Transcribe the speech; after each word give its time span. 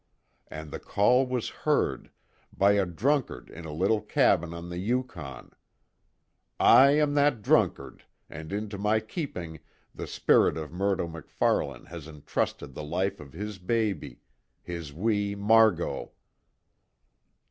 And 0.47 0.71
the 0.71 0.79
call 0.79 1.27
was 1.27 1.47
heard 1.49 2.09
by 2.57 2.71
a 2.71 2.87
drunkard 2.87 3.51
in 3.51 3.65
a 3.65 3.71
little 3.71 4.01
cabin 4.01 4.51
on 4.51 4.69
the 4.69 4.79
Yukon. 4.79 5.51
I 6.59 6.93
am 6.97 7.13
that 7.13 7.43
drunkard, 7.43 8.05
and 8.27 8.51
into 8.51 8.79
my 8.79 8.99
keeping 8.99 9.59
the 9.93 10.07
spirit 10.07 10.57
of 10.57 10.71
Murdo 10.73 11.07
MacFarlane 11.07 11.85
has 11.85 12.07
entrusted 12.07 12.73
the 12.73 12.81
life 12.83 13.19
of 13.19 13.33
his 13.33 13.59
baby 13.59 14.21
his 14.63 14.91
wee 14.91 15.35
Margot." 15.35 16.11